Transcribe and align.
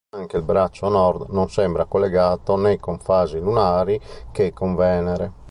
Anche 0.15 0.37
il 0.37 0.41
braccio 0.43 0.89
nord 0.89 1.29
non 1.29 1.51
sembra 1.51 1.85
collegato 1.85 2.57
né 2.57 2.79
con 2.79 2.97
fasi 2.97 3.37
lunari 3.37 4.01
che 4.31 4.51
con 4.51 4.73
Venere. 4.73 5.33